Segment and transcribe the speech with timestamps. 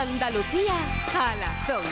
[0.00, 0.72] Andalucía
[1.14, 1.86] a las 11.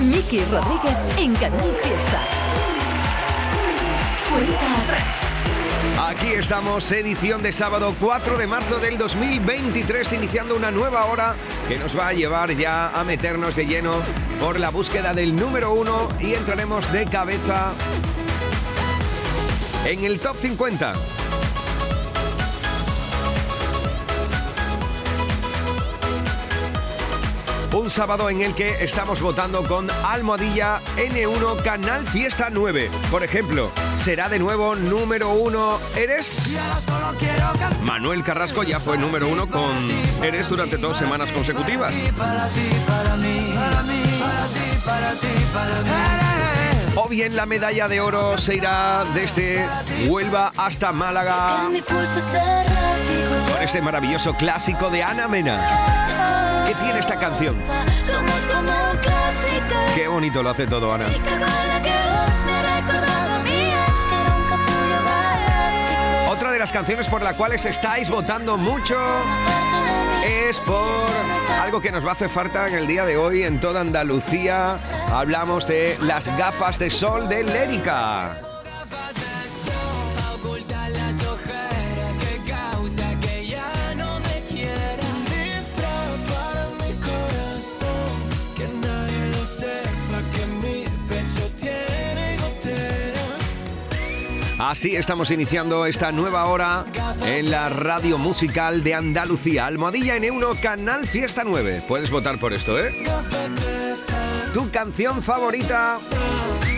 [0.00, 2.20] Miki Rodríguez en Canal Fiesta.
[4.82, 5.22] Atrás.
[6.10, 11.36] Aquí estamos, edición de sábado 4 de marzo del 2023, iniciando una nueva hora
[11.68, 13.94] que nos va a llevar ya a meternos de lleno
[14.38, 17.72] por la búsqueda del número uno y entraremos de cabeza
[19.84, 20.92] en el top 50.
[27.74, 32.90] Un sábado en el que estamos votando con Almohadilla N1 Canal Fiesta 9.
[33.10, 36.58] Por ejemplo, será de nuevo número uno Eres.
[37.82, 39.72] Manuel Carrasco ya fue número uno con
[40.22, 41.94] Eres durante dos semanas consecutivas.
[46.94, 49.66] O bien la medalla de oro se irá desde
[50.06, 56.64] Huelva hasta Málaga con este maravilloso clásico de Ana Mena.
[56.66, 57.56] ¿Qué tiene esta canción?
[59.94, 61.06] Qué bonito lo hace todo, Ana.
[66.28, 68.98] Otra de las canciones por las cuales estáis votando mucho
[70.24, 71.06] es por
[71.60, 74.78] algo que nos va a hacer falta en el día de hoy en toda Andalucía.
[75.10, 78.40] Hablamos de las gafas de sol de Lérica.
[94.64, 96.84] Así estamos iniciando esta nueva hora
[97.26, 99.66] en la radio musical de Andalucía.
[99.66, 101.82] Almohadilla N1, Canal Fiesta 9.
[101.88, 102.94] Puedes votar por esto, ¿eh?
[104.54, 105.98] Tu canción favorita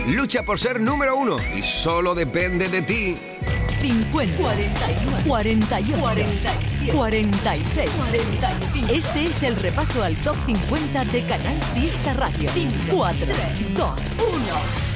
[0.07, 3.15] lucha por ser número uno y solo depende de ti.
[3.81, 8.93] 50, 41, 48, 47, 46, 45.
[8.93, 12.49] Este es el repaso al top 50 de Canal Fiesta Radio.
[12.89, 14.94] 4, 3, 2, 1.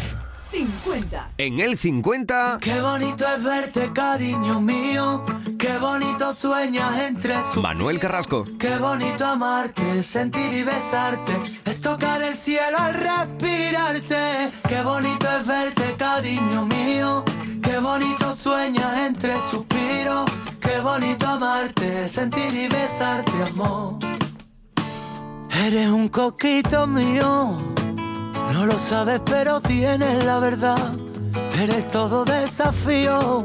[0.52, 1.32] 50.
[1.38, 5.24] En el 50, Qué bonito es verte, cariño mío.
[5.60, 7.62] Qué bonito sueñas entre sus.
[7.62, 8.46] Manuel Carrasco.
[8.58, 11.34] Qué bonito amarte, sentir y besarte.
[11.66, 14.50] Es tocar el cielo al respirarte.
[14.68, 17.24] Qué bonito es verte, cariño mío.
[17.62, 20.26] Qué bonito sueñas entre suspiros.
[20.60, 24.00] Qué bonito amarte, sentir y besarte, amor.
[25.64, 27.58] Eres un coquito mío.
[28.54, 30.92] No lo sabes, pero tienes la verdad.
[31.58, 33.44] Eres todo desafío.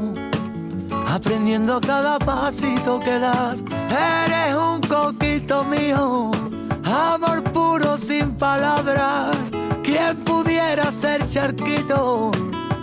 [1.07, 3.63] Aprendiendo cada pasito que das.
[3.89, 6.31] Eres un coquito mío.
[6.83, 9.35] Amor puro sin palabras.
[9.83, 12.31] ¿Quién pudiera ser charquito?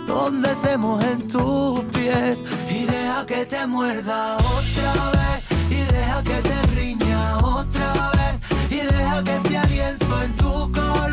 [0.07, 2.43] Donde se mojen tus pies.
[2.69, 5.43] Y deja que te muerda otra vez.
[5.69, 8.71] Y deja que te riña otra vez.
[8.71, 11.12] Y deja que sea lienzo en tu color.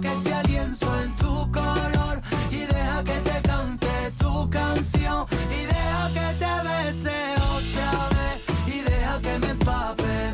[0.00, 2.20] Que sea lienzo en tu color.
[2.50, 5.24] Y deja que te cante tu canción.
[5.50, 8.74] Y deja que te bese otra vez.
[8.74, 10.33] Y deja que me empape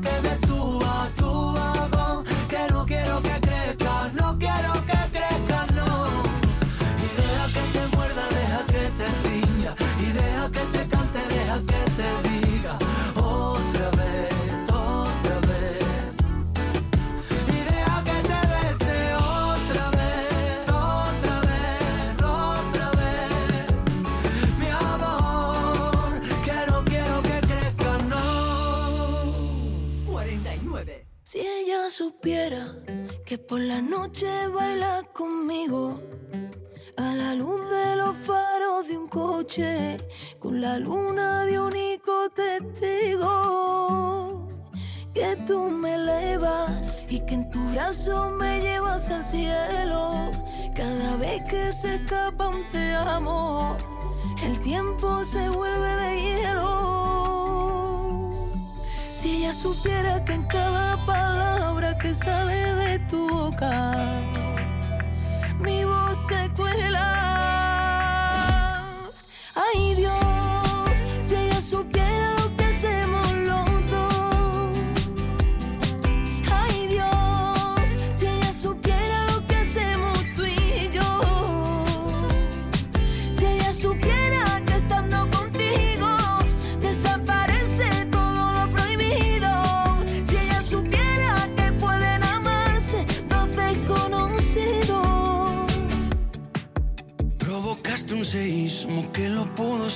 [0.00, 0.55] que me suba
[33.24, 36.00] que por la noche baila conmigo.
[36.96, 39.96] A la luz de los faros de un coche
[40.40, 43.30] con la luna de único testigo.
[45.14, 46.68] Que tú me elevas
[47.08, 50.32] y que en tu brazo me llevas al cielo.
[50.74, 53.76] Cada vez que se escapa un te amo
[54.42, 57.05] el tiempo se vuelve de hielo
[59.16, 63.94] si ella supiera que en cada palabra que sale de tu boca,
[65.58, 67.55] mi voz se cuela.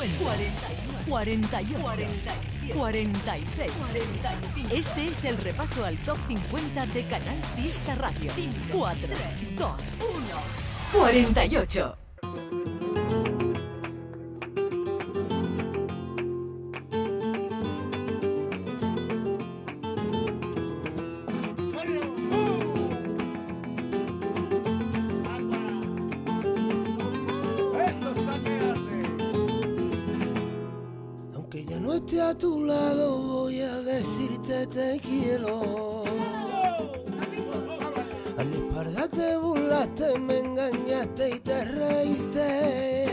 [0.00, 4.74] 50, 41, 48, 46, 45.
[4.74, 8.32] Este es el repaso al top 50 de Canal Fiesta Radio.
[8.72, 9.08] 4,
[9.58, 11.96] 2, 1, 48.
[32.30, 36.04] A tu lado, voy a decirte te quiero.
[38.38, 43.06] A mi espalda te burlaste, me engañaste y te reíste.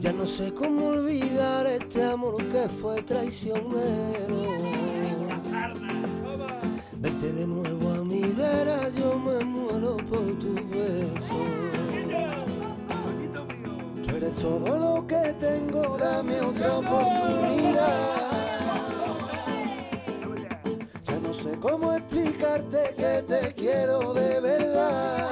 [0.00, 4.58] Ya no sé cómo olvidar este amor que fue traicionero.
[6.98, 10.54] Vete de nuevo a mi vera, yo me muero por tu
[14.44, 18.04] todo lo que tengo, dame otra oportunidad.
[21.06, 25.30] Ya no sé cómo explicarte que te quiero de verdad.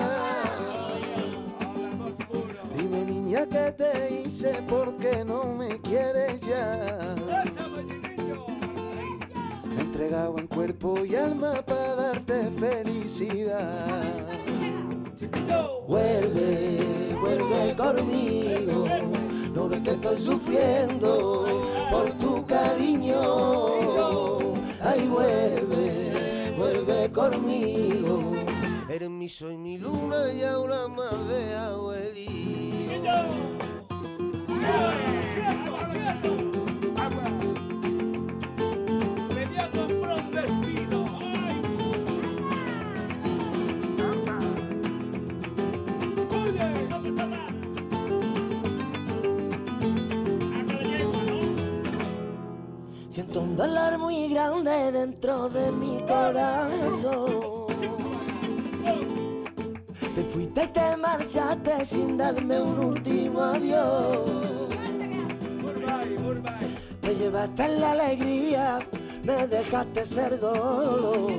[2.74, 7.14] Dime niña que te hice porque no me quieres ya.
[9.66, 14.22] Me he entregado en cuerpo y alma para darte felicidad.
[15.86, 18.86] Vuelve, vuelve conmigo.
[19.54, 21.44] No ves que estoy sufriendo
[21.90, 24.38] por tu cariño.
[24.80, 28.32] Ay, vuelve, vuelve conmigo.
[28.88, 32.22] Eres mi sol, mi luna y ahora más de abuelito.
[53.34, 57.66] Un dolor muy grande dentro de mi corazón.
[60.14, 64.68] Te fuiste y te marchaste sin darme un último adiós.
[67.00, 68.78] Te llevaste la alegría,
[69.22, 71.32] me dejaste ser dolor.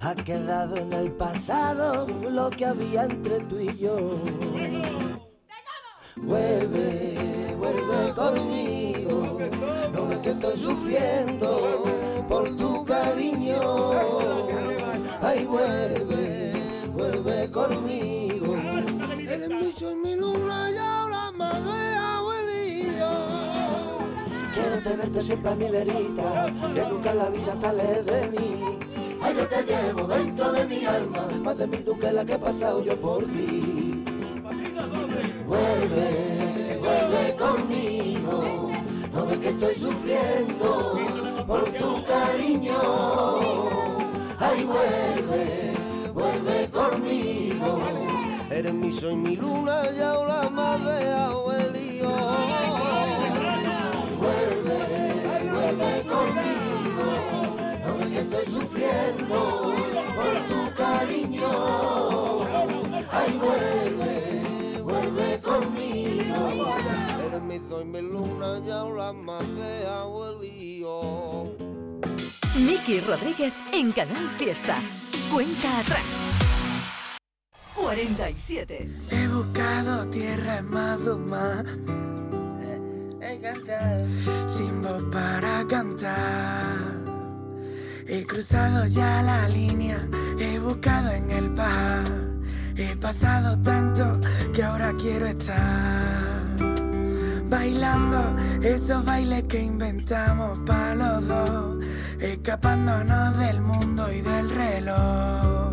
[0.00, 3.96] Ha quedado en el pasado lo que había entre tú y yo.
[6.16, 8.73] Vuelve, vuelve conmigo.
[10.44, 11.82] Estoy sufriendo
[12.28, 13.92] por tu cariño.
[15.22, 16.52] Ay, vuelve,
[16.92, 18.54] vuelve conmigo.
[19.20, 23.08] Eres mi sol, mi luna y ahora de abuelillo.
[24.52, 28.78] Quiero tenerte siempre a mi verita, que nunca la vida alejes de mí.
[29.22, 32.38] Ay, yo te llevo dentro de mi alma, más de mil que la que he
[32.38, 34.04] pasado yo por ti.
[35.46, 37.33] Vuelve, vuelve
[39.14, 40.98] no ves que estoy sufriendo
[41.46, 42.78] por tu cariño.
[44.38, 45.72] Ay, vuelve,
[46.12, 47.78] vuelve conmigo.
[48.50, 52.10] Eres mi sol, mi luna y ahora más de abuelío.
[54.18, 54.80] Vuelve,
[55.52, 57.06] vuelve conmigo,
[57.86, 59.74] no ves que estoy sufriendo
[60.16, 61.50] por tu cariño.
[63.10, 66.83] Ay, vuelve, vuelve conmigo.
[67.40, 71.56] Mi sol, mi luna y ahora más de abuelío.
[72.56, 74.76] Miki Rodríguez en Canal Fiesta.
[75.32, 76.04] Cuenta atrás.
[77.74, 78.88] 47.
[79.10, 81.64] He buscado tierra en Maduma
[84.46, 87.02] sin voz para cantar.
[88.06, 89.98] He cruzado ya la línea,
[90.38, 92.04] he buscado en el par.
[92.76, 94.20] He pasado tanto
[94.52, 96.33] que ahora quiero estar
[97.54, 101.84] bailando esos bailes que inventamos para los dos,
[102.18, 105.72] escapándonos del mundo y del reloj.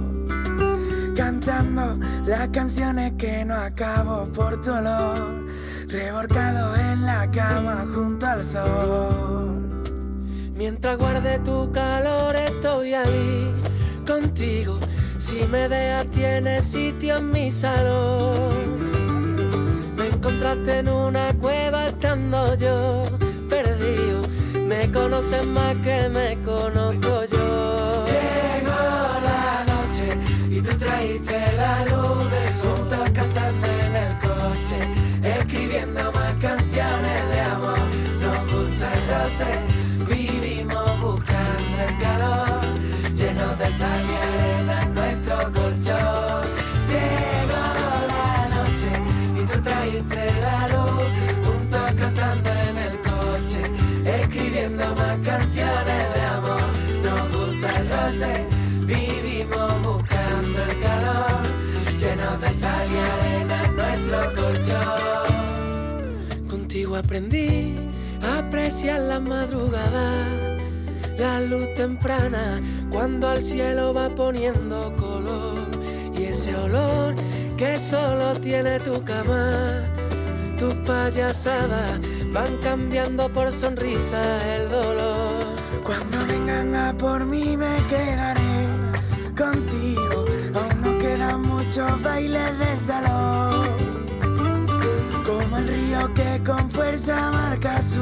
[1.15, 5.47] Cantando las canciones que no acabo por tu olor,
[5.87, 9.69] revolcado en la cama junto al sol.
[10.55, 13.55] Mientras guarde tu calor estoy ahí
[14.05, 14.77] contigo.
[15.17, 19.00] Si me dejas tienes sitio en mi salón.
[20.41, 23.05] Encontraste en una cueva estando yo
[23.47, 24.23] perdido.
[24.65, 28.03] Me conoces más que me conozco yo.
[28.05, 28.81] Llegó
[29.29, 30.17] la noche
[30.49, 32.27] y tú trajiste la luz,
[32.59, 34.79] juntos cantando en el coche,
[35.37, 37.79] escribiendo más canciones de amor.
[38.19, 39.59] Nos gusta el roce,
[40.09, 42.61] vivimos buscando el calor,
[43.13, 44.20] llenos de sal
[67.01, 67.77] aprendí
[68.21, 70.07] a apreciar la madrugada,
[71.17, 75.59] la luz temprana, cuando al cielo va poniendo color.
[76.17, 77.15] Y ese olor
[77.57, 79.83] que solo tiene tu cama,
[80.57, 81.99] tus payasadas
[82.31, 84.21] van cambiando por sonrisa
[84.55, 85.39] el dolor.
[85.83, 88.67] Cuando vengan a por mí me quedaré
[89.35, 93.90] contigo, aún no quedan muchos bailes de salón.
[95.51, 97.99] Como el río que con fuerza marca su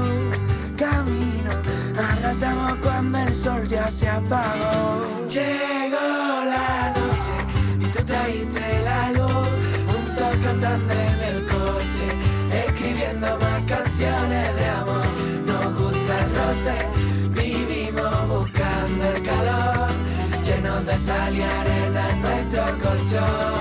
[0.77, 1.50] camino,
[1.98, 5.25] arrasamos cuando el sol ya se apagó.
[5.27, 9.50] Llegó la noche y tú trajiste la luz,
[9.88, 15.08] juntos cantando en el coche, escribiendo más canciones de amor.
[15.48, 16.88] Nos gusta el roce,
[17.32, 19.89] vivimos buscando el calor,
[20.46, 23.59] llenos de sal y arena en nuestro colchón.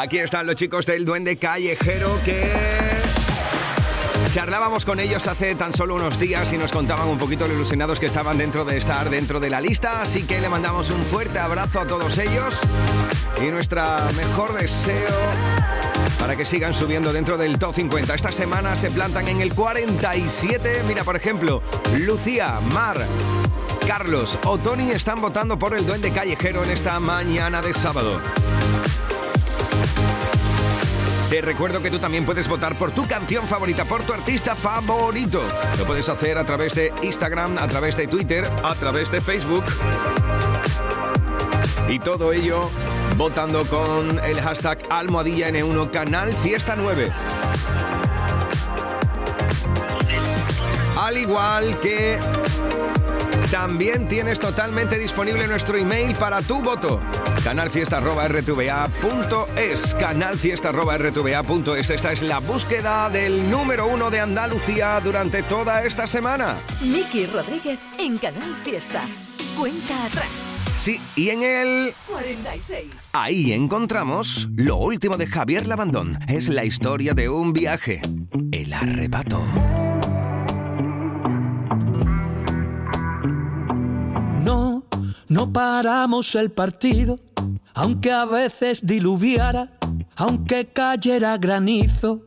[0.00, 2.50] Aquí están los chicos del Duende Callejero que
[4.32, 8.00] charlábamos con ellos hace tan solo unos días y nos contaban un poquito lo ilusionados
[8.00, 11.38] que estaban dentro de estar dentro de la lista, así que le mandamos un fuerte
[11.38, 12.58] abrazo a todos ellos
[13.42, 15.10] y nuestra mejor deseo
[16.18, 18.14] para que sigan subiendo dentro del top 50.
[18.14, 20.82] Esta semana se plantan en el 47.
[20.88, 21.62] Mira, por ejemplo,
[21.98, 22.96] Lucía, Mar,
[23.86, 28.18] Carlos o Tony están votando por el Duende Callejero en esta mañana de sábado.
[31.30, 35.40] Te recuerdo que tú también puedes votar por tu canción favorita, por tu artista favorito.
[35.78, 39.62] Lo puedes hacer a través de Instagram, a través de Twitter, a través de Facebook.
[41.88, 42.68] Y todo ello
[43.16, 47.12] votando con el hashtag almohadilla N1 Canal Fiesta 9.
[50.98, 52.18] Al igual que
[53.52, 56.98] también tienes totalmente disponible nuestro email para tu voto.
[57.44, 66.56] Canalfiesta.rtva.es Canalfiesta.rtva.es Esta es la búsqueda del número uno de Andalucía durante toda esta semana.
[66.82, 69.02] Miki Rodríguez en Canal Fiesta.
[69.58, 70.28] Cuenta atrás.
[70.74, 71.94] Sí, y en el...
[72.06, 72.84] 46.
[73.12, 76.18] Ahí encontramos lo último de Javier Labandón.
[76.28, 78.00] Es la historia de un viaje.
[78.52, 79.44] El arrebato.
[85.30, 87.16] No, paramos el partido,
[87.72, 89.78] aunque a veces diluviara,
[90.16, 92.22] aunque cayera granizo.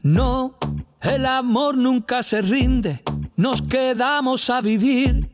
[0.00, 0.56] No,
[1.02, 3.02] el amor nunca se rinde.
[3.36, 5.30] Nos quedamos a vivir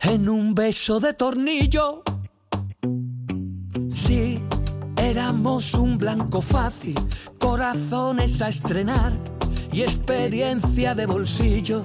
[0.00, 2.02] en un beso de tornillo.
[3.88, 4.40] Sí,
[4.96, 6.96] éramos un blanco fácil,
[7.38, 9.12] corazones a estrenar
[9.70, 11.84] y experiencia de bolsillo.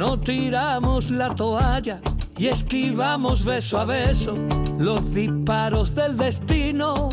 [0.00, 2.00] No, tiramos la toalla
[2.38, 4.32] y esquivamos beso a beso
[4.78, 7.10] los disparos del destino.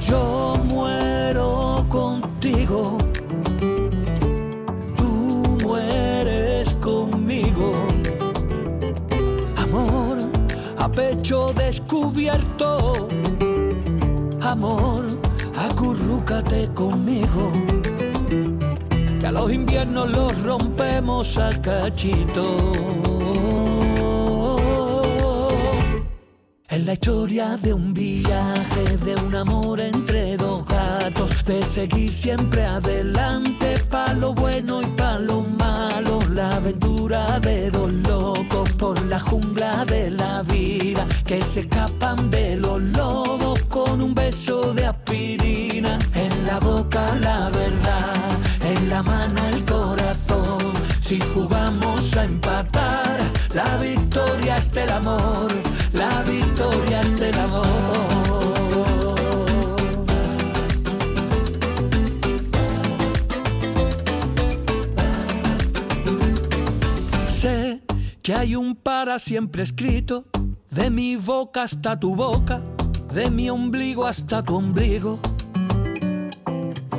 [0.00, 2.98] Yo muero contigo,
[4.96, 7.72] tú mueres conmigo.
[9.56, 10.18] Amor
[10.78, 13.06] a pecho descubierto,
[14.40, 15.06] amor,
[15.70, 17.52] acurrúcate conmigo.
[19.24, 22.44] Que a los inviernos los rompemos a cachito.
[26.68, 32.66] Es la historia de un viaje, de un amor entre dos gatos, de seguir siempre
[32.66, 39.18] adelante, pa' lo bueno y pa' lo malo, la aventura de dos locos por la
[39.18, 45.98] jungla de la vida, que se escapan de los lobos con un beso de aspirina,
[46.12, 47.83] en la boca la verdad,
[51.04, 53.18] si jugamos a empatar,
[53.54, 55.52] la victoria es del amor,
[55.92, 57.66] la victoria es del amor.
[67.38, 67.82] Sé
[68.22, 70.24] que hay un para siempre escrito,
[70.70, 72.62] de mi boca hasta tu boca,
[73.12, 75.20] de mi ombligo hasta tu ombligo.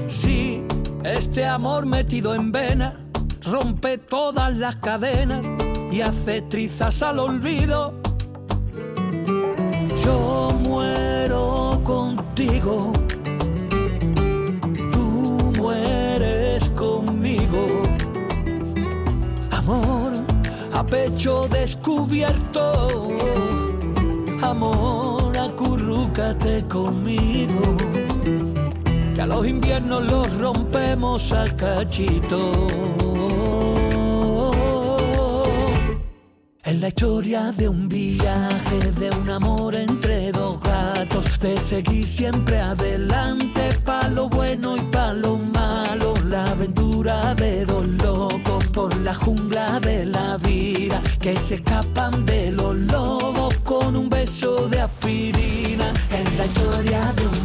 [0.07, 0.61] Sí,
[1.03, 3.04] este amor metido en vena
[3.45, 5.45] rompe todas las cadenas
[5.91, 7.93] y hace trizas al olvido.
[10.03, 12.91] Yo muero contigo,
[14.91, 17.67] tú mueres conmigo.
[19.51, 20.13] Amor
[20.73, 23.07] a pecho descubierto,
[24.41, 27.77] amor acurrúcate conmigo.
[29.15, 33.14] Que a los inviernos los rompemos a cachito.
[36.75, 42.59] Es la historia de un viaje, de un amor entre dos gatos, de seguir siempre
[42.59, 49.13] adelante, pa' lo bueno y pa' lo malo, la aventura de dos locos por la
[49.13, 55.93] jungla de la vida, que se escapan de los lobos con un beso de aspirina.
[56.11, 57.44] Es la historia de un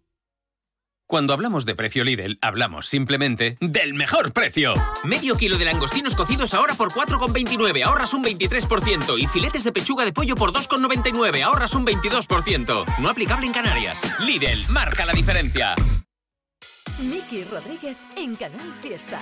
[1.11, 4.73] Cuando hablamos de precio Lidl, hablamos simplemente del mejor precio.
[5.03, 9.19] Medio kilo de langostinos cocidos ahora por 4,29, ahorras un 23%.
[9.19, 12.85] Y filetes de pechuga de pollo por 2,99, ahorras un 22%.
[12.99, 14.01] No aplicable en Canarias.
[14.21, 15.75] Lidl, marca la diferencia.
[16.99, 19.19] Miki Rodríguez en Canal Fiesta.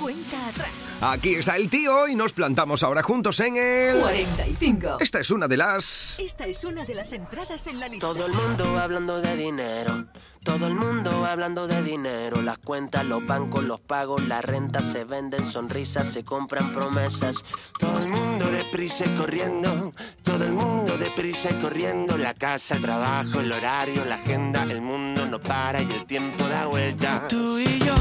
[0.00, 0.70] Cuenta atrás.
[1.00, 4.00] Aquí está el tío y nos plantamos ahora juntos en el...
[4.00, 4.96] 45.
[5.00, 6.18] Esta es una de las...
[6.18, 8.06] Esta es una de las entradas en la lista.
[8.06, 10.06] Todo el mundo hablando de dinero.
[10.46, 12.40] Todo el mundo hablando de dinero.
[12.40, 17.44] Las cuentas, los bancos, los pagos, la renta se venden, sonrisas, se compran promesas.
[17.80, 22.16] Todo el mundo deprisa y corriendo, todo el mundo deprisa y corriendo.
[22.16, 26.46] La casa, el trabajo, el horario, la agenda, el mundo no para y el tiempo
[26.46, 27.26] da vuelta.
[27.28, 27.94] Tú y yo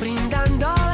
[0.00, 0.85] brindando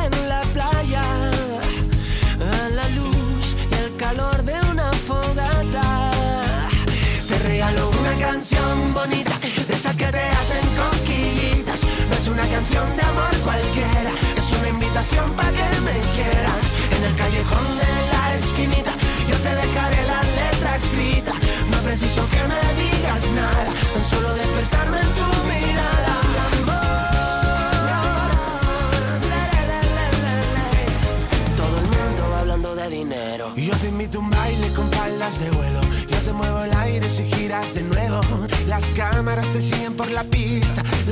[8.21, 11.81] canción bonita, de esas que te hacen cosquillitas.
[12.09, 13.62] No es una canción de amor cualquiera,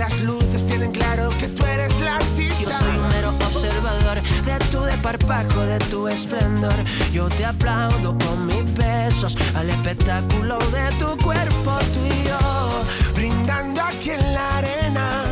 [0.01, 2.71] Las luces tienen claro que tú eres la artista.
[2.71, 6.73] Yo soy un mero observador de tu desparpajo, de tu esplendor.
[7.13, 13.13] Yo te aplaudo con mis besos al espectáculo de tu cuerpo, tú y yo.
[13.15, 15.25] Brindando aquí en la arena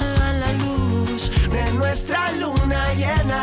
[0.00, 3.42] A la luz de nuestra luna llena.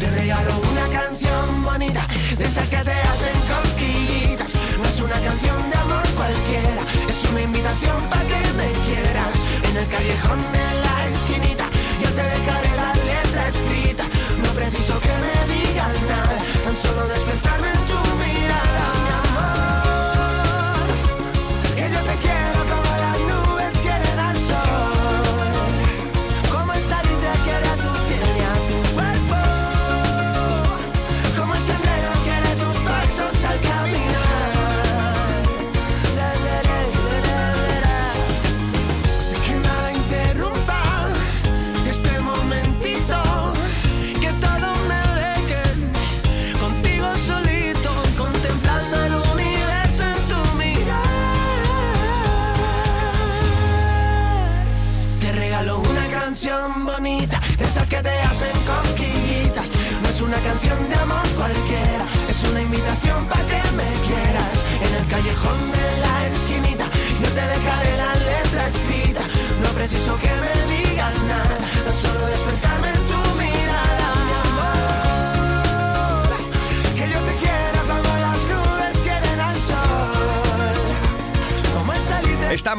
[0.00, 2.06] Te regalo una canción bonita,
[2.38, 4.54] de esas que te hacen cosquillitas.
[4.78, 6.73] No es una canción de amor cualquiera,
[7.74, 9.34] invitación para que me quieras.
[9.68, 11.66] En el callejón de la esquinita,
[12.02, 14.04] yo te dejaré la letra escrita.
[14.42, 17.53] No preciso que me digas nada, tan solo despertarme
[60.54, 63.53] canción de amor cualquiera, es una invitación para que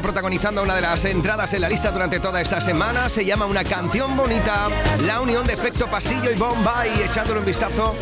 [0.06, 3.10] protagonizando una de las entradas en la lista durante toda esta semana.
[3.10, 4.68] Se llama Una canción bonita.
[5.02, 6.92] La unión de Efecto Pasillo y Bombay.
[7.06, 7.96] Echándole un vistazo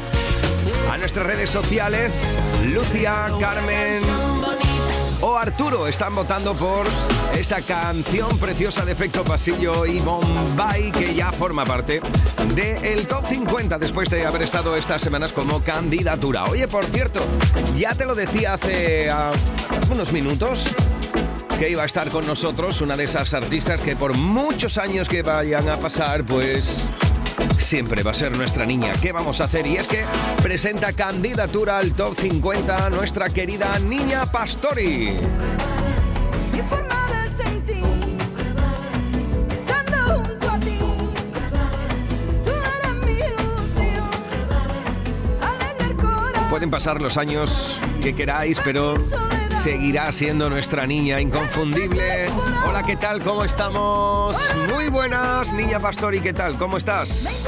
[0.91, 2.37] a nuestras redes sociales.
[2.65, 4.01] Lucia, Carmen
[5.21, 6.85] o Arturo están votando por
[7.33, 12.01] esta canción preciosa de Efecto Pasillo y Bombay que ya forma parte
[12.53, 16.43] del Top 50 después de haber estado estas semanas como candidatura.
[16.43, 17.23] Oye, por cierto,
[17.77, 19.31] ya te lo decía hace ah,
[19.89, 20.65] unos minutos
[21.59, 25.21] que iba a estar con nosotros, una de esas artistas que por muchos años que
[25.21, 26.85] vayan a pasar, pues
[27.59, 28.93] siempre va a ser nuestra niña.
[29.01, 29.65] ¿Qué vamos a hacer?
[29.67, 30.03] Y es que
[30.41, 35.15] presenta candidatura al Top 50 nuestra querida Niña Pastori.
[46.49, 48.93] Pueden pasar los años que queráis, pero
[49.63, 52.27] seguirá siendo nuestra niña inconfundible.
[52.67, 53.23] Hola, ¿qué tal?
[53.23, 54.35] ¿Cómo estamos?
[54.73, 56.57] Muy buenas, Niña Pastori, ¿qué tal?
[56.57, 57.47] ¿Cómo estás?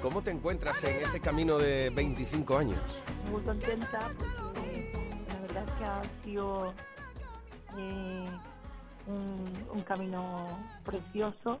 [0.00, 3.02] ¿Cómo te encuentras en este camino de 25 años?
[3.32, 4.92] Muy contenta porque
[5.28, 6.74] la verdad es que ha sido
[7.76, 8.26] eh,
[9.08, 10.46] un, un camino
[10.84, 11.60] precioso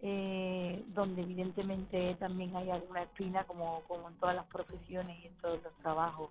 [0.00, 5.36] eh, donde evidentemente también hay alguna espina como, como en todas las profesiones y en
[5.36, 6.30] todos los trabajos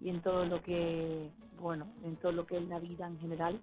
[0.00, 1.30] y en todo lo que,
[1.60, 3.60] bueno, en todo lo que es la vida en general.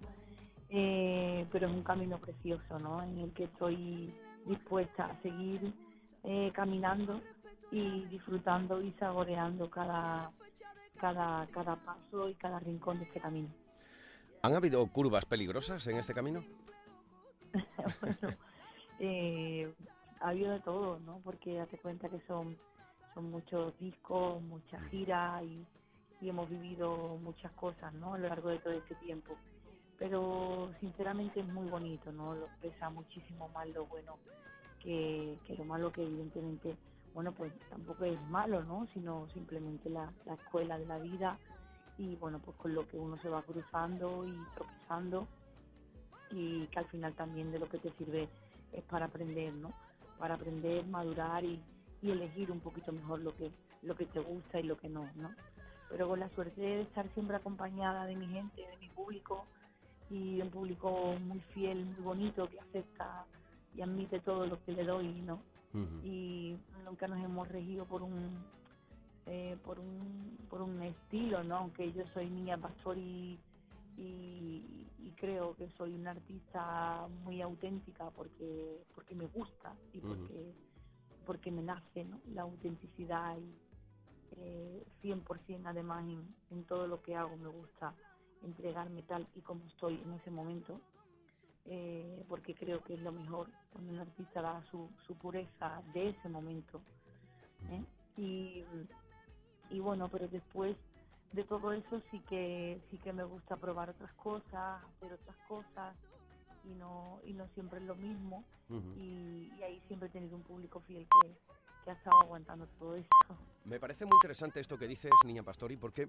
[0.68, 3.02] Eh, pero es un camino precioso, ¿no?
[3.02, 4.12] En el que estoy
[4.44, 5.72] dispuesta a seguir
[6.24, 7.20] eh, caminando
[7.70, 10.30] y disfrutando y saboreando cada,
[11.00, 13.48] cada, cada paso y cada rincón de este camino.
[14.42, 16.42] ¿Han habido curvas peligrosas en este camino?
[18.00, 18.36] bueno,
[18.98, 19.72] eh,
[20.20, 21.20] ha habido de todo, ¿no?
[21.24, 22.56] Porque date cuenta que son,
[23.14, 25.64] son muchos discos, muchas giras y,
[26.20, 28.14] y hemos vivido muchas cosas, ¿no?
[28.14, 29.36] A lo largo de todo este tiempo.
[29.98, 32.34] Pero sinceramente es muy bonito, ¿no?
[32.34, 34.18] Lo pesa muchísimo más lo bueno
[34.80, 36.76] que, lo malo que evidentemente,
[37.14, 38.86] bueno, pues tampoco es malo, ¿no?
[38.92, 41.38] Sino simplemente la, la escuela de la vida
[41.98, 45.26] y bueno, pues con lo que uno se va cruzando y tropezando
[46.30, 48.28] y que al final también de lo que te sirve
[48.72, 49.72] es para aprender, ¿no?
[50.18, 51.62] Para aprender, madurar y,
[52.02, 53.50] y elegir un poquito mejor lo que
[53.82, 55.30] lo que te gusta y lo que no, ¿no?
[55.88, 59.46] Pero con la suerte de estar siempre acompañada de mi gente, de mi público
[60.10, 63.26] y un público muy fiel, muy bonito que acepta
[63.74, 65.40] y admite todo lo que le doy, ¿no?
[66.02, 68.44] Y nunca nos hemos regido por un
[69.26, 71.56] eh, por un por un estilo, ¿no?
[71.56, 73.38] Aunque yo soy niña pastor y,
[73.98, 80.54] y, y creo que soy una artista muy auténtica porque porque me gusta y porque
[81.26, 82.20] porque me nace, ¿no?
[82.32, 83.54] La autenticidad y
[84.38, 87.36] eh, 100% además en, en todo lo que hago.
[87.36, 87.94] Me gusta
[88.42, 90.80] entregarme tal y como estoy en ese momento
[91.64, 96.10] eh, porque creo que es lo mejor cuando un artista da su, su pureza de
[96.10, 96.80] ese momento
[97.70, 97.84] ¿eh?
[98.16, 98.64] y,
[99.70, 100.76] y bueno pero después
[101.32, 105.96] de todo eso sí que sí que me gusta probar otras cosas hacer otras cosas
[106.64, 108.44] y no y no siempre es lo mismo.
[108.96, 111.36] Y, y ahí siempre he tenido un público fiel que,
[111.86, 113.38] que ha estado aguantando todo esto.
[113.64, 116.08] Me parece muy interesante esto que dices, Niña Pastori, porque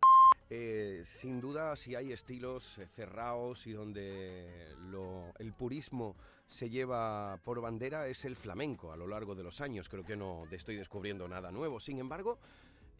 [0.50, 6.16] eh, sin duda si hay estilos eh, cerrados y donde lo- el purismo
[6.48, 9.88] se lleva por bandera es el flamenco a lo largo de los años.
[9.88, 11.80] Creo que no estoy descubriendo nada nuevo.
[11.80, 12.40] Sin embargo,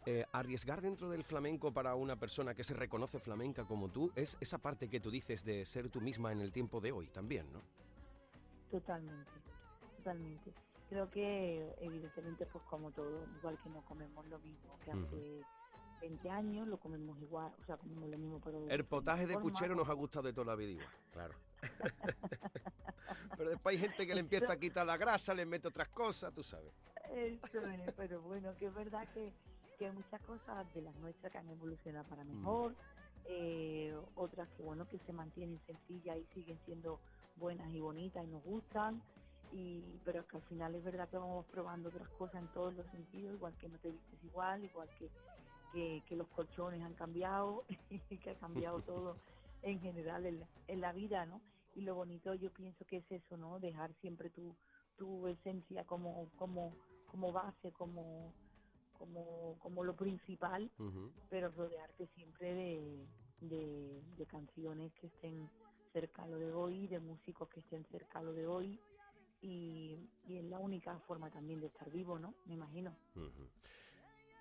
[0.06, 4.36] eh, arriesgar dentro del flamenco para una persona que se reconoce flamenca como tú es
[4.40, 7.52] esa parte que tú dices de ser tú misma en el tiempo de hoy también,
[7.52, 7.60] ¿no?
[8.70, 9.30] Totalmente,
[9.96, 10.52] totalmente.
[10.88, 15.42] Creo que evidentemente pues como todo, igual que no comemos lo mismo que hace
[16.00, 18.66] 20 años, lo comemos igual, o sea, comemos lo mismo pero...
[18.68, 19.50] El potaje de forma.
[19.50, 21.34] puchero nos ha gustado de toda la vida igual, claro.
[23.36, 26.32] Pero después hay gente que le empieza a quitar la grasa, le mete otras cosas,
[26.34, 26.72] tú sabes.
[27.14, 29.32] Eso es, pero bueno, que es verdad que,
[29.78, 32.74] que hay muchas cosas de las nuestras que han evolucionado para mejor,
[33.26, 37.00] eh, otras que bueno, que se mantienen sencillas y siguen siendo
[37.36, 39.00] buenas y bonitas y nos gustan,
[39.52, 42.86] y pero que al final es verdad que vamos probando otras cosas en todos los
[42.86, 45.10] sentidos, igual que no te vistes igual, igual que,
[45.72, 47.64] que, que los colchones han cambiado,
[48.22, 49.16] que ha cambiado todo
[49.62, 51.40] en general en la, en la vida, ¿no?
[51.74, 53.58] Y lo bonito yo pienso que es eso, ¿no?
[53.60, 54.54] Dejar siempre tu,
[54.96, 56.74] tu esencia como, como,
[57.06, 58.32] como base, como,
[58.98, 60.70] como, como lo principal,
[61.30, 63.06] pero rodearte siempre de,
[63.40, 65.48] de, de canciones que estén
[65.92, 68.80] cerca a lo de hoy, de músicos que estén cerca a lo de hoy,
[69.40, 72.34] y, y es la única forma también de estar vivo, ¿no?
[72.46, 72.94] Me imagino.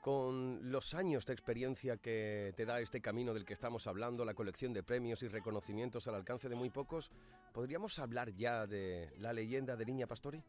[0.02, 4.34] Con los años de experiencia que te da este camino del que estamos hablando, la
[4.34, 7.12] colección de premios y reconocimientos al alcance de muy pocos,
[7.54, 10.44] ¿podríamos hablar ya de la leyenda de Niña Pastori?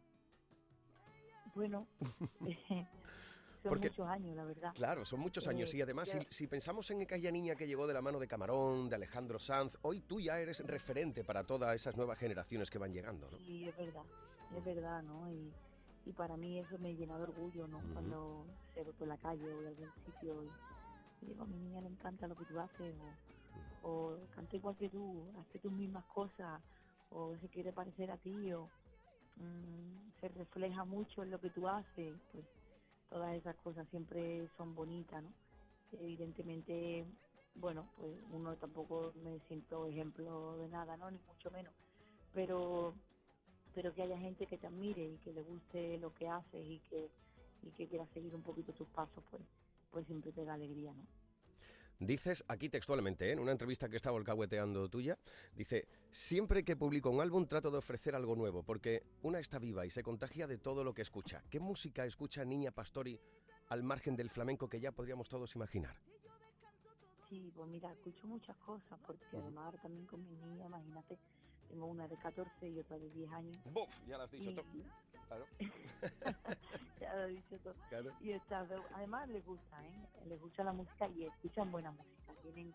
[1.55, 1.89] Bueno,
[3.63, 4.73] son Porque- muchos años, la verdad.
[4.75, 7.67] Claro, son muchos años Eh, y además si, ya- si pensamos en aquella niña que
[7.67, 11.45] llegó de la mano de Camarón, de Alejandro Sanz, hoy tú ya eres referente para
[11.45, 13.39] todas esas nuevas generaciones que van llegando, ¿no?
[13.39, 14.05] Sí, es verdad,
[14.57, 15.29] es verdad, ¿no?
[15.31, 15.53] Y,
[16.07, 17.79] y para mí eso me llena de orgullo, ¿no?
[17.79, 17.93] Ujú.
[17.93, 18.45] Cuando
[18.75, 21.89] se ve por la calle o en algún sitio y, digo, a mi niña le
[21.89, 22.95] encanta lo que tú haces,
[23.83, 26.63] o, o canta igual que tú, hace tus mismas cosas,
[27.11, 28.69] o se quiere parecer a ti, o
[29.37, 32.45] mm, se refleja mucho en lo que tú haces, pues
[33.11, 35.33] todas esas cosas siempre son bonitas, ¿no?
[35.93, 37.07] Evidentemente,
[37.55, 41.11] bueno, pues uno tampoco me siento ejemplo de nada, ¿no?
[41.11, 41.75] Ni mucho menos,
[42.35, 42.95] pero
[43.75, 46.81] pero que haya gente que te admire y que le guste lo que haces y
[46.91, 47.11] que
[47.63, 49.43] y que quiera seguir un poquito tus pasos, pues
[49.91, 51.07] pues siempre te da alegría, ¿no?
[52.01, 53.33] Dices aquí textualmente, ¿eh?
[53.33, 55.19] en una entrevista que estaba alcahueteando tuya,
[55.53, 59.85] dice, siempre que publico un álbum trato de ofrecer algo nuevo, porque una está viva
[59.85, 61.43] y se contagia de todo lo que escucha.
[61.51, 63.19] ¿Qué música escucha Niña Pastori
[63.71, 65.97] al margen del flamenco que ya podríamos todos imaginar?
[67.29, 71.19] Sí, pues mira, escucho muchas cosas, porque además también con mi niña, imagínate,
[71.69, 73.57] tengo una de 14 y otra de 10 años.
[73.73, 74.65] Buf, ya lo has dicho Y- todo.
[75.29, 75.45] Claro.
[77.01, 77.75] ya lo he dicho todo.
[77.91, 78.11] Claro.
[78.21, 80.09] Y estas dos- además les gusta, ¿eh?
[80.27, 82.33] Les gusta la música y escuchan buena música.
[82.43, 82.73] Tienen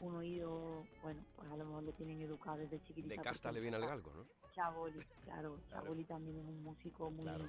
[0.00, 3.16] un oído, bueno, pues a lo mejor lo tienen educado desde chiquitita.
[3.16, 4.26] De casta porque le viene al galgo, ¿no?
[4.54, 5.82] Chaboli, claro, Claro.
[5.82, 7.48] Chaboli también es un músico muy, Claro.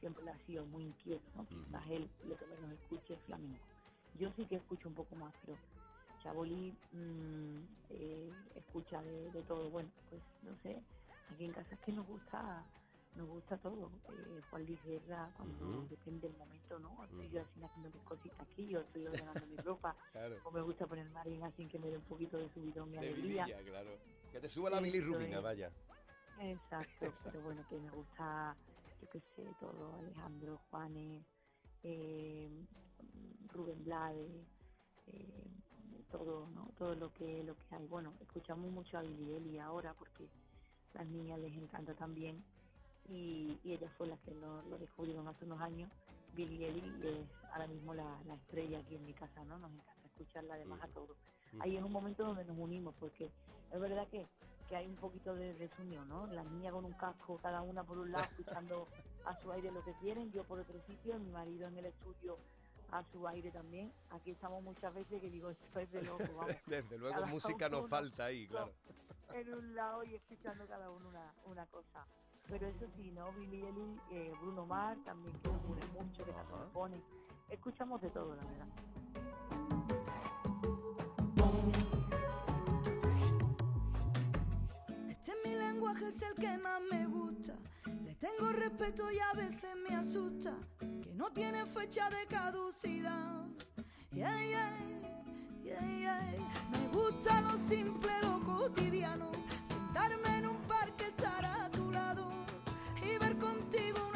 [0.00, 1.46] siempre lo ha sido muy inquieto, ¿no?
[1.46, 3.58] Quizás él lo que menos escuche es flamenco.
[4.18, 5.58] Yo sí que escucho un poco más, pero
[6.22, 7.58] Chaboli mm,
[7.90, 9.70] eh, escucha de, de todo.
[9.70, 10.82] Bueno, pues no sé,
[11.32, 12.64] aquí en casa es que nos gusta
[13.16, 13.90] nos gusta todo.
[14.08, 15.88] Eh, Juan Luis Guerra, cuando Ujú.
[15.88, 17.04] depende del momento, ¿no?
[17.04, 17.34] Estoy Ujú.
[17.36, 20.40] yo así haciendo mis cositas aquí, yo estoy ordenando mi ropa, Claro.
[20.44, 22.98] o me gusta ponerme a alguien así que me dé un poquito de subidón y
[22.98, 23.44] alegría.
[23.46, 23.98] vidilla, claro.
[24.32, 25.42] Que te suba la bilirrubina, es.
[25.42, 25.70] vaya.
[26.38, 28.56] Exacto, pero bueno, que me gusta,
[29.02, 31.24] yo qué sé, todo, Alejandro, Juanes,
[31.82, 32.48] eh,
[33.48, 34.46] Rubén Blades,
[35.08, 35.44] eh,
[36.10, 36.70] todo, ¿no?
[36.78, 37.86] Todo lo que, lo que hay.
[37.86, 40.28] Bueno, escuchamos mucho a Billy Eli ahora porque
[40.94, 42.42] las niñas les encanta también
[43.08, 45.90] y, y ellas fueron las que lo, lo descubrieron hace unos años.
[46.34, 49.58] Billy Eli es ahora mismo la, la estrella aquí en mi casa, ¿no?
[49.58, 51.16] Nos encanta escucharla además a todos.
[51.58, 53.30] Ahí es un momento donde nos unimos porque
[53.72, 54.26] es verdad que,
[54.68, 56.26] que hay un poquito de desunión, ¿no?
[56.28, 58.86] Las niñas con un casco, cada una por un lado, escuchando
[59.24, 62.38] a su aire lo que quieren, yo por otro sitio, mi marido en el estudio
[62.92, 63.92] a su aire también.
[64.10, 66.56] Aquí estamos muchas veces que digo, esto es de loco, vamos.
[66.66, 68.72] Desde luego Cada música nos falta ahí, claro.
[69.34, 72.04] En un lado y escuchando cada uno una, una cosa.
[72.48, 73.32] Pero eso sí, ¿no?
[73.32, 77.00] Billy Ellie, eh, Bruno Mars también que nos une mucho, que también nos pone.
[77.48, 78.66] Escuchamos de todo, la verdad.
[85.10, 87.54] Este es mi lenguaje, es el que más me gusta
[88.20, 93.46] tengo respeto y a veces me asusta que no tiene fecha de caducidad.
[96.70, 99.30] Me gusta lo simple, lo cotidiano,
[99.66, 102.30] sentarme en un parque, estar a tu lado
[103.02, 104.09] y ver contigo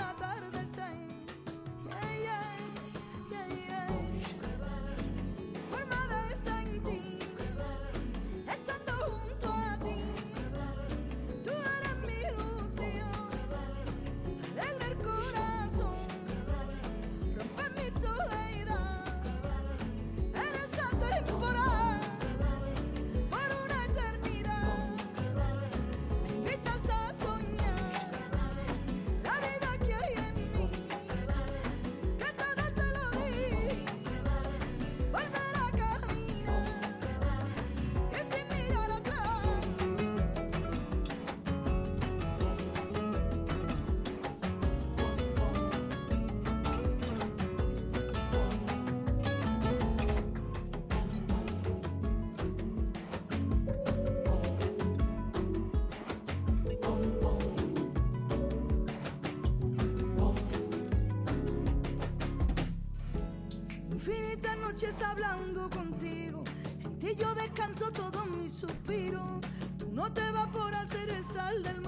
[64.74, 66.42] noches hablando contigo.
[66.84, 69.40] En ti yo descanso todos mis suspiros.
[69.78, 71.80] Tú no te vas por hacer el sal del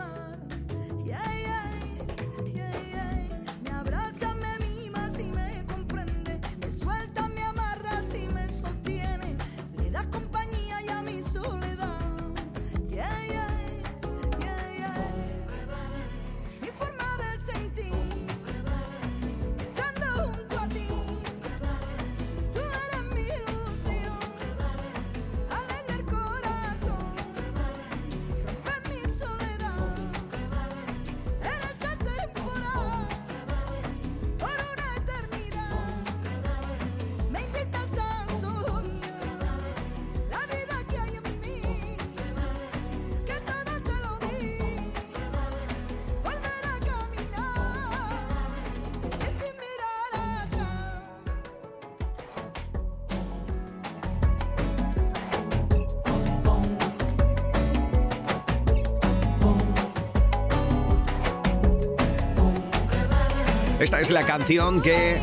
[64.00, 65.18] Es la canción que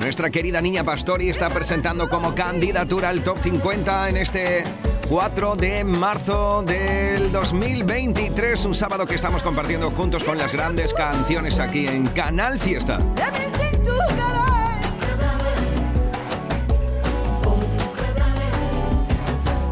[0.00, 4.64] nuestra querida niña Pastori está presentando como candidatura al top 50 en este
[5.08, 11.58] 4 de marzo del 2023, un sábado que estamos compartiendo juntos con las grandes canciones
[11.58, 12.98] aquí en Canal Fiesta.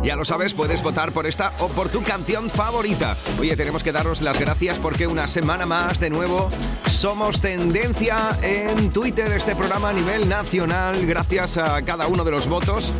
[0.06, 3.16] Ya lo sabes, puedes votar por esta o por tu canción favorita.
[3.40, 6.48] Oye, tenemos que daros las gracias porque una semana más, de nuevo,
[6.88, 12.46] somos tendencia en Twitter, este programa a nivel nacional, gracias a cada uno de los
[12.46, 12.92] votos.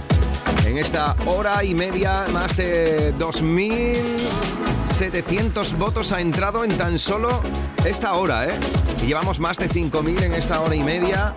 [0.67, 7.41] En esta hora y media, más de 2.700 votos ha entrado en tan solo
[7.85, 8.59] esta hora, ¿eh?
[9.05, 11.37] Y llevamos más de 5.000 en esta hora y media.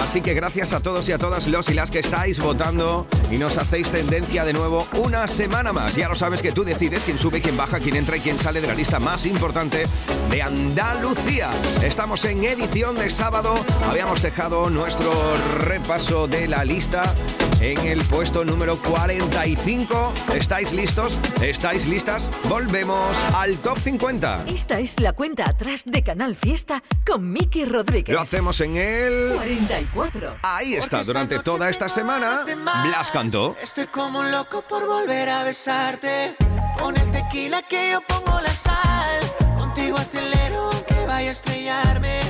[0.00, 3.38] Así que gracias a todos y a todas los y las que estáis votando y
[3.38, 5.94] nos hacéis tendencia de nuevo una semana más.
[5.94, 8.60] Ya lo sabes que tú decides quién sube, quién baja, quién entra y quién sale
[8.60, 9.86] de la lista más importante
[10.30, 11.50] de Andalucía.
[11.82, 13.54] Estamos en edición de sábado.
[13.88, 15.12] Habíamos dejado nuestro
[15.58, 17.14] repaso de la lista
[17.62, 20.12] en el puesto número 45.
[20.34, 21.18] ¿Estáis listos?
[21.40, 22.28] ¿Estáis listas?
[22.48, 24.46] Volvemos al top 50.
[24.48, 28.14] Esta es la cuenta atrás de Canal Fiesta con Miki Rodríguez.
[28.14, 29.34] Lo hacemos en el...
[29.36, 30.38] 44.
[30.42, 33.56] Ahí está, durante toda esta semana, Blas cantó.
[33.62, 36.36] Estoy como un loco por volver a besarte.
[36.78, 39.20] Pon el tequila que yo pongo la sal.
[39.56, 42.20] Contigo acelero que vaya a estrellarme.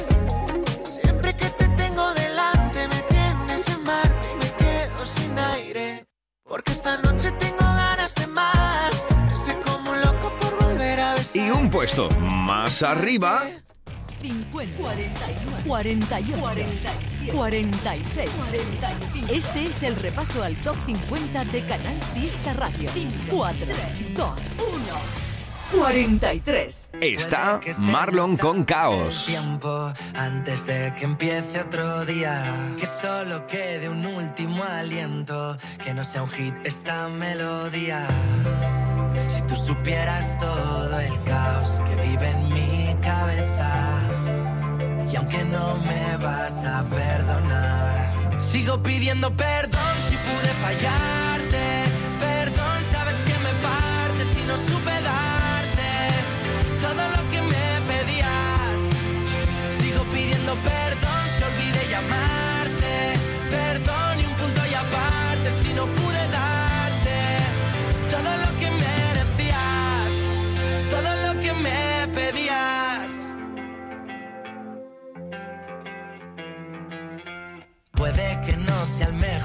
[0.85, 4.22] Siempre que te tengo delante me tienes en Marte
[6.53, 9.07] Porque esta noche tengo ganas de más.
[9.33, 11.47] Estoy como un loco por volver a besarte.
[11.47, 13.45] Y un puesto más arriba,
[14.21, 19.33] 50, 41, 48, 47, 46, 45.
[19.33, 22.91] Este es el repaso al top 50 de Canal Fiesta Radio.
[23.31, 23.67] 4,
[24.15, 25.32] 2, 1,
[25.73, 26.91] 43.
[27.01, 29.25] está Marlon con Caos.
[29.27, 32.75] tiempo antes de que empiece otro día.
[32.79, 38.07] Que solo quede un último aliento, que no sea un hit esta melodía.
[39.27, 43.99] Si tú supieras todo el caos que vive en mi cabeza,
[45.11, 51.32] y aunque no me vas a perdonar, sigo pidiendo perdón si pude fallarte.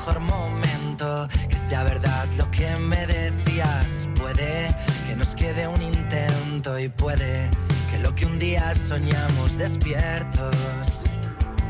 [0.07, 4.07] Mejor momento, que sea verdad lo que me decías.
[4.15, 4.69] Puede
[5.05, 7.49] que nos quede un intento y puede
[7.91, 10.55] que lo que un día soñamos despiertos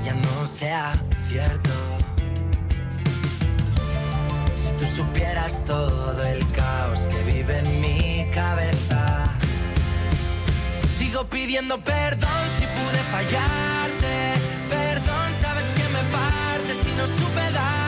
[0.04, 0.94] ya no sea
[1.28, 1.72] cierto.
[4.56, 9.32] Si tú supieras todo el caos que vive en mi cabeza,
[10.98, 14.34] sigo pidiendo perdón si pude fallarte.
[14.70, 17.87] Perdón, sabes que me parte si no supe darte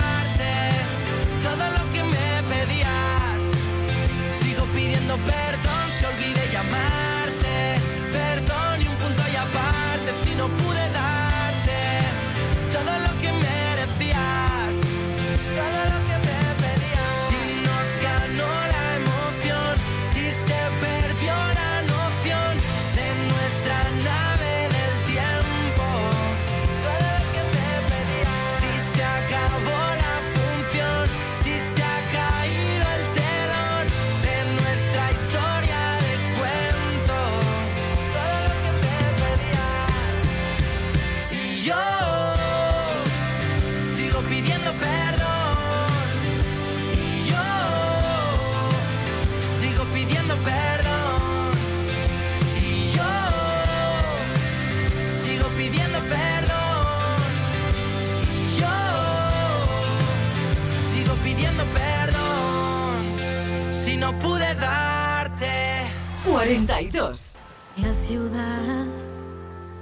[66.80, 67.36] 42.
[67.76, 68.86] La ciudad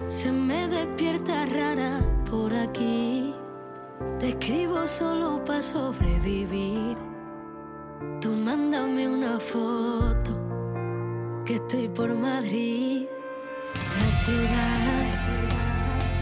[0.07, 3.35] se me despierta rara por aquí.
[4.19, 6.97] Te escribo solo para sobrevivir.
[8.19, 10.31] Tú mándame una foto
[11.45, 13.05] que estoy por Madrid.
[13.99, 15.05] La ciudad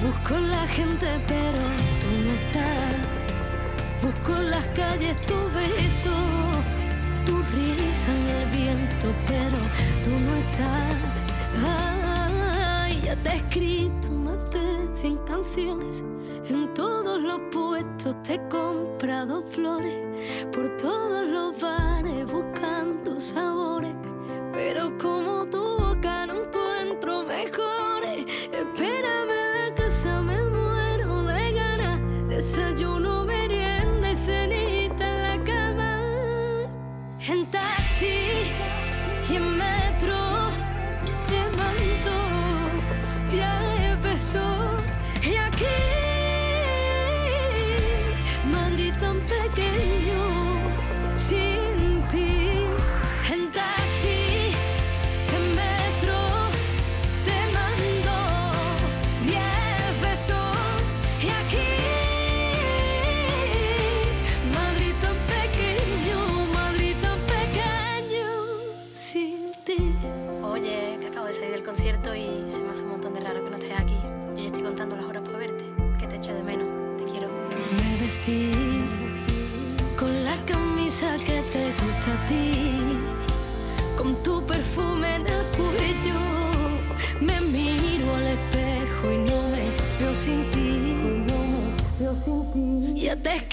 [0.03, 1.63] busco la gente, pero
[2.01, 2.95] tú no estás.
[4.01, 6.11] Busco las calles tu beso,
[8.07, 9.57] en el viento, pero
[10.03, 10.93] tú no estás.
[13.03, 16.03] Ya te he escrito más de 100 canciones.
[16.49, 19.99] En todos los puestos te he comprado flores.
[20.51, 23.95] Por todos los bares buscando sabores.
[24.53, 28.25] Pero como tu boca no encuentro mejores.
[28.51, 31.99] Espérame la casa, me muero de ganas.
[32.27, 33.14] Desayuno,
[78.27, 78.49] Me
[79.99, 82.73] con la camisa que te gusta a ti,
[83.95, 86.19] con tu perfume en el cuello.
[87.21, 89.65] Me miro al espejo y no me
[89.99, 90.65] veo sin ti.
[92.95, 93.44] Ya te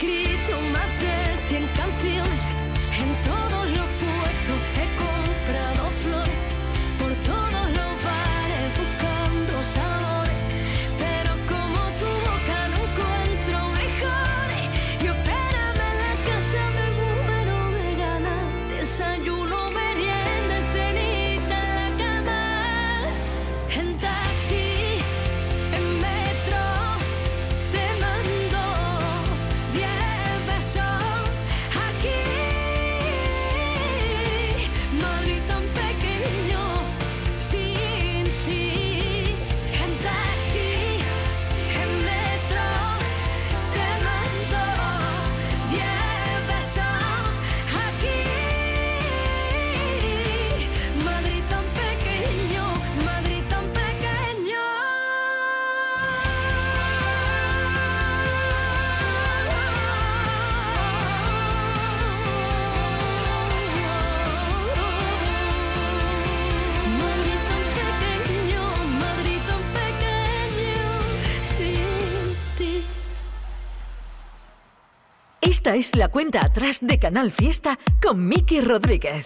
[75.73, 79.25] Esta es la cuenta atrás de Canal Fiesta con Miki Rodríguez.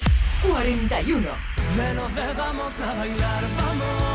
[0.49, 1.28] 41.
[1.76, 4.05] Veloces vamos a bailar, vamos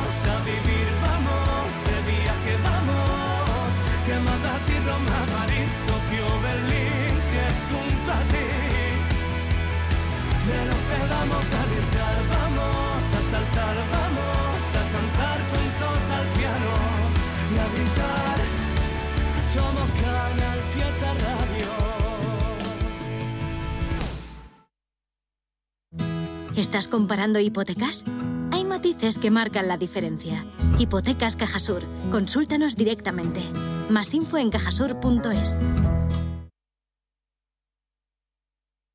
[26.62, 28.06] ¿Estás comparando hipotecas?
[28.52, 30.46] Hay matices que marcan la diferencia.
[30.78, 31.82] Hipotecas Cajasur.
[32.12, 33.42] Consúltanos directamente.
[33.90, 35.58] Más info en cajasur.es.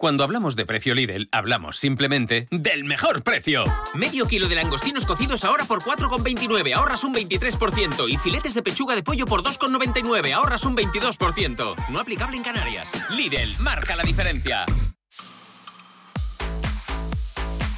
[0.00, 3.64] Cuando hablamos de precio Lidl, hablamos simplemente del mejor precio.
[3.92, 8.08] Medio kilo de langostinos cocidos ahora por 4,29, ahorras un 23%.
[8.08, 11.74] Y filetes de pechuga de pollo por 2,99, ahorras un 22%.
[11.90, 12.92] No aplicable en Canarias.
[13.10, 14.64] Lidl, marca la diferencia.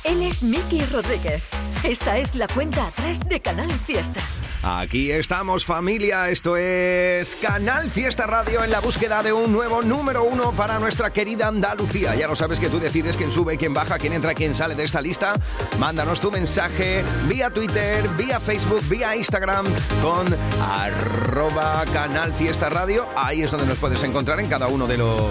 [0.05, 1.43] Él es Miki Rodríguez.
[1.83, 4.21] Esta es la cuenta atrás de Canal Fiesta.
[4.65, 10.23] Aquí estamos familia, esto es Canal Fiesta Radio en la búsqueda de un nuevo número
[10.23, 12.15] uno para nuestra querida Andalucía.
[12.15, 14.85] Ya lo sabes que tú decides quién sube, quién baja, quién entra, quién sale de
[14.85, 15.35] esta lista.
[15.81, 19.67] Mándanos tu mensaje vía Twitter, vía Facebook, vía Instagram
[20.01, 20.27] con
[20.61, 23.09] arroba Canal Fiesta Radio.
[23.17, 25.27] Ahí es donde nos puedes encontrar en cada uno de los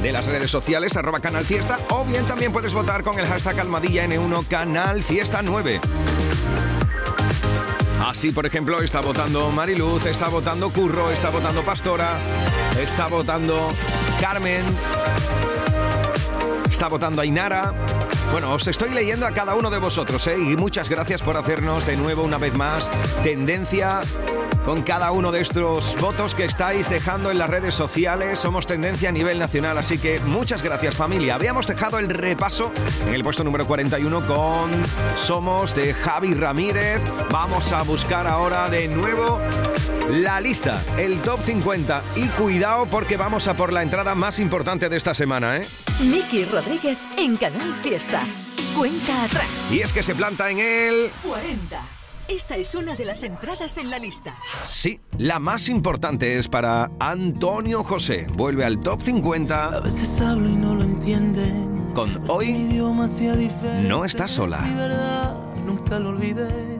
[0.00, 3.58] de las redes sociales, arroba Canal Fiesta, o bien también puedes votar con el hashtag
[3.58, 5.80] Almadilla N1 Canal Fiesta 9.
[8.04, 12.18] Así, por ejemplo, está votando Mariluz, está votando Curro, está votando Pastora,
[12.80, 13.54] está votando
[14.20, 14.62] Carmen,
[16.70, 17.74] está votando Ainara.
[18.30, 20.36] Bueno, os estoy leyendo a cada uno de vosotros, ¿eh?
[20.36, 22.88] Y muchas gracias por hacernos de nuevo, una vez más,
[23.22, 24.00] tendencia
[24.64, 28.38] con cada uno de estos votos que estáis dejando en las redes sociales.
[28.38, 31.36] Somos tendencia a nivel nacional, así que muchas gracias familia.
[31.36, 32.70] Habíamos dejado el repaso
[33.06, 34.70] en el puesto número 41 con
[35.16, 37.00] Somos de Javi Ramírez.
[37.30, 39.40] Vamos a buscar ahora de nuevo
[40.10, 42.02] la lista, el top 50.
[42.16, 45.62] Y cuidado porque vamos a por la entrada más importante de esta semana, ¿eh?
[46.00, 48.20] Miki Rodríguez en Canal Fiesta.
[48.76, 49.46] Cuenta atrás.
[49.70, 51.10] Y es que se planta en el...
[51.26, 51.80] 40.
[52.28, 54.34] Esta es una de las entradas en la lista.
[54.66, 58.26] Sí, la más importante es para Antonio José.
[58.30, 59.64] Vuelve al top 50.
[59.64, 61.92] A veces hablo y no lo entienden.
[61.94, 62.52] Con hoy
[63.82, 64.60] no estás sola.
[64.60, 65.34] Mi verdad,
[65.64, 66.77] nunca lo olvides.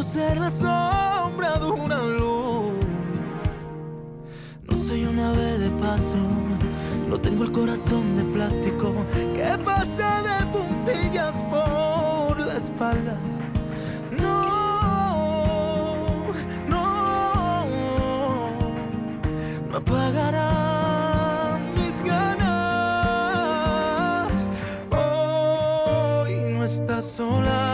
[0.00, 2.72] Quiero ser la sombra de una luz.
[4.66, 6.16] No soy una ave de paso.
[7.08, 8.94] No tengo el corazón de plástico
[9.34, 13.18] que pasa de puntillas por la espalda.
[14.10, 14.42] No,
[16.68, 17.66] no,
[19.68, 22.46] no apagará mis ganas.
[24.90, 27.69] Hoy no estás sola,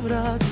[0.00, 0.49] palabras.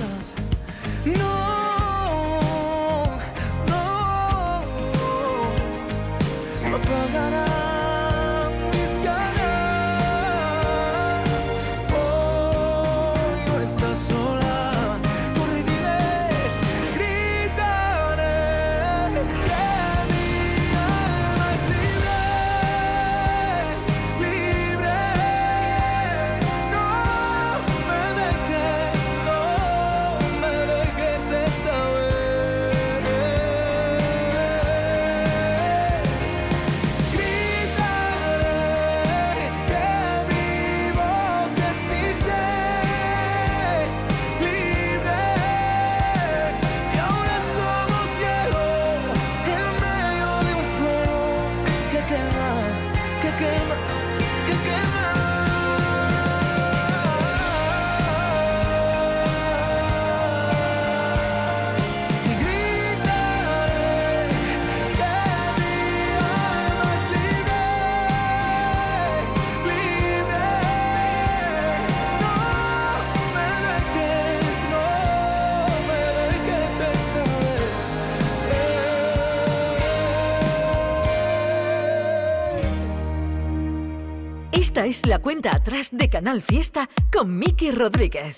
[84.78, 88.36] Esta es la cuenta atrás de Canal Fiesta con Miki Rodríguez.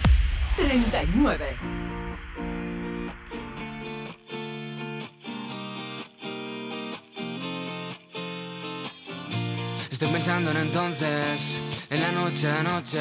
[0.56, 1.44] 39.
[9.90, 11.60] Estoy pensando en entonces,
[11.90, 13.00] en la noche a noche.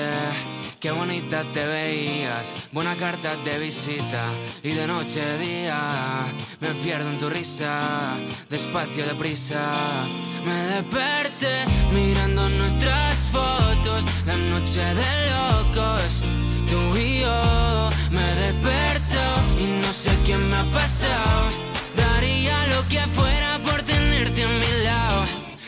[0.81, 4.31] Qué bonita te veías, buena carta de visita
[4.63, 6.25] y de noche a día
[6.59, 8.15] me pierdo en tu risa,
[8.49, 10.09] despacio deprisa.
[10.45, 11.63] Me desperté
[11.93, 16.23] mirando nuestras fotos, la noche de locos,
[16.69, 17.89] tú y yo.
[18.11, 19.21] Me desperto
[19.57, 21.51] y no sé qué me ha pasado,
[21.95, 25.25] daría lo que fuera por tenerte a mi lado.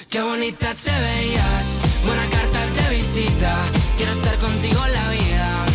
[0.09, 1.65] Qué bonita te veías,
[2.05, 3.53] buena carta de visita.
[3.97, 5.65] Quiero estar contigo la vida.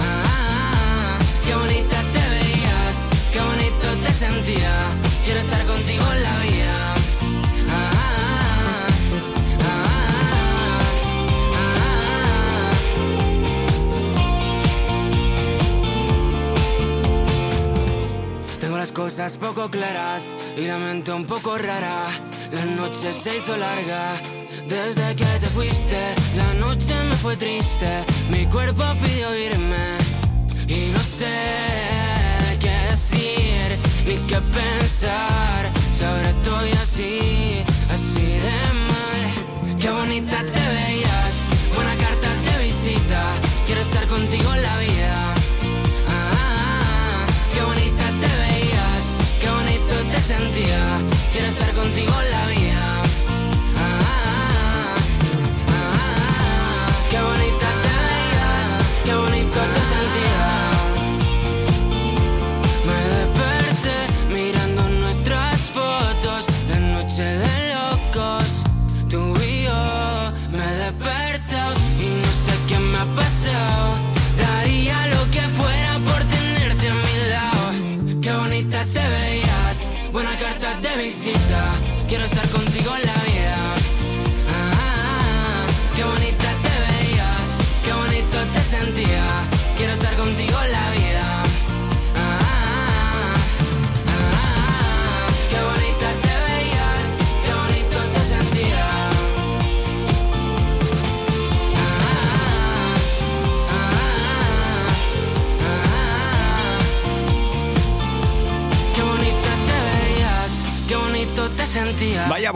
[0.00, 1.18] Ah, ah, ah.
[1.44, 2.96] qué bonita te veías,
[3.32, 5.01] qué bonito te sentía.
[18.82, 22.08] Las cosas poco claras y la mente un poco rara.
[22.50, 24.20] La noche se hizo larga.
[24.66, 26.00] Desde que te fuiste,
[26.34, 28.04] la noche me fue triste.
[28.28, 29.86] Mi cuerpo pidió irme
[30.66, 31.32] y no sé
[32.58, 33.66] qué decir
[34.04, 35.70] ni qué pensar.
[35.92, 36.02] Si
[36.34, 38.58] estoy así, así de
[38.90, 39.76] mal.
[39.78, 41.34] Qué bonita te veías,
[41.76, 43.22] buena carta de visita.
[43.64, 45.01] Quiero estar contigo en la vida.
[51.32, 52.51] Quiero estar contigo la vida.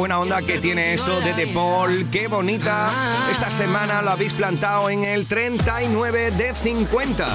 [0.07, 2.93] Buena onda que tiene esto de The Paul, qué bonita.
[3.29, 7.27] Esta semana lo habéis plantado en el 39 de 50.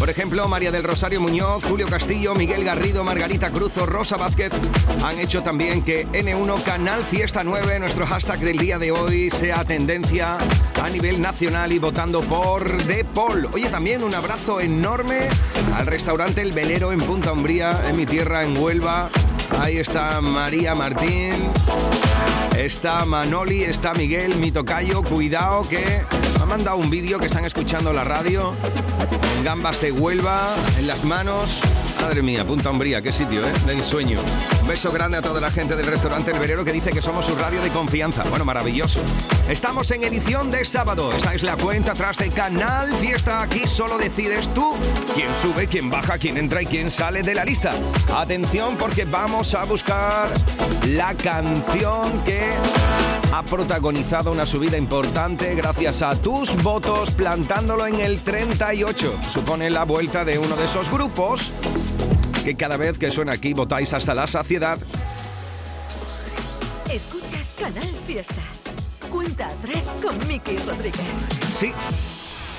[0.00, 4.52] Por ejemplo, María del Rosario Muñoz, Julio Castillo, Miguel Garrido, Margarita Cruz o Rosa Vázquez
[5.04, 9.64] han hecho también que N1 Canal Fiesta 9, nuestro hashtag del día de hoy, sea
[9.64, 10.38] tendencia
[10.82, 13.48] a nivel nacional y votando por The Paul.
[13.52, 15.28] Oye, también un abrazo enorme
[15.76, 19.08] al restaurante El Velero en Punta Umbría, en mi tierra, en Huelva.
[19.60, 21.32] Ahí está María Martín.
[22.56, 25.02] Está Manoli, está Miguel, mi tocayo.
[25.02, 26.02] Cuidado que
[26.36, 28.54] me ha mandado un vídeo que están escuchando la radio.
[29.36, 31.60] En gambas de Huelva, en las manos.
[32.02, 33.52] Madre mía, Punta Umbría, qué sitio, ¿eh?
[33.64, 34.18] De ensueño.
[34.66, 37.36] Beso grande a toda la gente del restaurante El Verero que dice que somos su
[37.36, 38.24] radio de confianza.
[38.24, 39.00] Bueno, maravilloso.
[39.48, 41.12] Estamos en edición de sábado.
[41.12, 43.40] Esta es la cuenta atrás de Canal Fiesta.
[43.40, 44.74] Aquí solo decides tú
[45.14, 47.72] quién sube, quién baja, quién entra y quién sale de la lista.
[48.12, 50.28] Atención porque vamos a buscar
[50.88, 52.42] la canción que
[53.32, 59.20] ha protagonizado una subida importante gracias a tus votos plantándolo en el 38.
[59.32, 61.52] Supone la vuelta de uno de esos grupos
[62.42, 64.78] que cada vez que suena aquí votáis hasta la saciedad.
[66.90, 68.42] Escuchas Canal Fiesta.
[69.10, 71.00] Cuenta atrás con Miki Rodríguez.
[71.50, 71.72] Sí,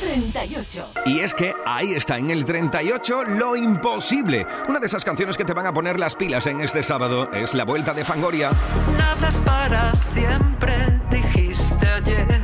[0.04, 0.88] 38.
[1.06, 4.46] Y es que ahí está, en el 38, Lo Imposible.
[4.68, 7.54] Una de esas canciones que te van a poner las pilas en este sábado es
[7.54, 8.52] La Vuelta de Fangoria.
[8.98, 10.74] Nada es para siempre,
[11.10, 12.43] dijiste ayer.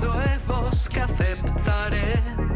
[0.00, 2.49] Argumentos nuevos que aceptaré.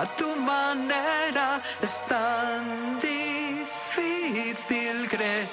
[0.00, 1.60] A tu manera.
[1.82, 5.46] Es tan difícil creer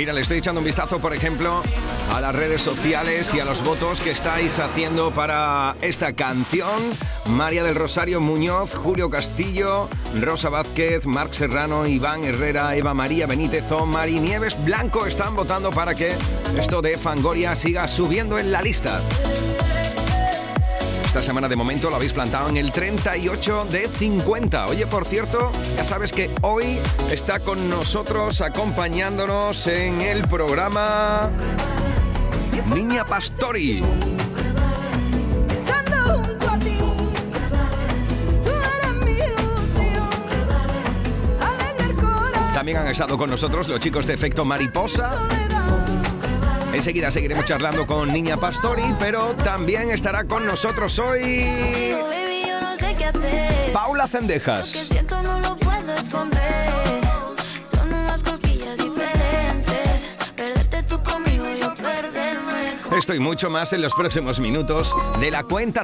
[0.00, 1.62] Mira, le estoy echando un vistazo, por ejemplo,
[2.10, 6.80] a las redes sociales y a los votos que estáis haciendo para esta canción.
[7.26, 13.70] María del Rosario Muñoz, Julio Castillo, Rosa Vázquez, Marc Serrano, Iván Herrera, Eva María Benítez
[13.72, 16.16] o Mari Nieves Blanco están votando para que
[16.58, 19.02] esto de Fangoria siga subiendo en la lista.
[21.10, 24.66] Esta semana de momento lo habéis plantado en el 38 de 50.
[24.66, 26.78] Oye, por cierto, ya sabes que hoy
[27.10, 31.28] está con nosotros acompañándonos en el programa
[32.72, 33.82] Niña Pastori.
[42.54, 45.49] También han estado con nosotros los chicos de Efecto Mariposa.
[46.72, 51.46] Enseguida seguiremos charlando con Niña Pastori, pero también estará con nosotros hoy.
[53.72, 54.68] Paula Cendejas.
[54.68, 56.40] siento no lo puedo esconder.
[57.62, 60.16] Son unas cosquillas diferentes.
[60.34, 62.96] Perderte tú conmigo, yo perderme.
[62.96, 65.78] Esto y mucho más en los próximos minutos de la cuenta